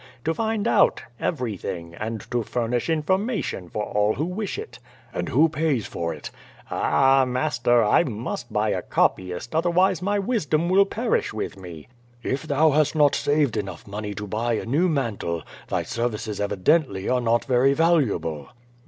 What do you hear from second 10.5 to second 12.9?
will perish with me." "If thou